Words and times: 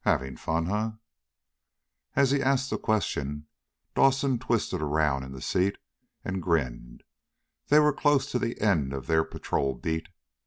Having 0.03 0.37
fun, 0.37 0.65
huh?" 0.65 0.91
As 2.15 2.31
he 2.31 2.41
asked 2.41 2.71
the 2.71 2.79
questions 2.79 3.43
Dawson 3.93 4.39
twisted 4.39 4.81
around 4.81 5.21
in 5.23 5.31
the 5.31 5.43
seat 5.43 5.77
and 6.25 6.41
grinned. 6.41 7.03
They 7.67 7.77
were 7.77 7.93
close 7.93 8.31
to 8.31 8.39
the 8.39 8.59
end 8.59 8.93
of 8.93 9.05
their 9.05 9.23
patrol 9.23 9.75
"beat." 9.75 10.07